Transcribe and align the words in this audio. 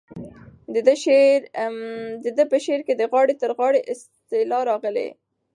د 2.23 2.25
ده 2.37 2.43
په 2.51 2.57
شعر 2.65 2.81
کې 2.87 2.93
د 2.97 3.03
غاړې 3.11 3.33
تر 3.41 3.51
غاړې 3.59 3.79
اصطلاح 3.93 4.61
راغلې. 4.69 5.07